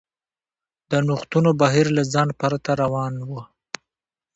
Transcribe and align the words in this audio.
د 0.89 0.91
نوښتونو 1.07 1.49
بهیر 1.61 1.87
له 1.97 2.03
ځنډ 2.13 2.29
پرته 2.41 2.71
روان 2.81 3.13
و. 3.29 3.31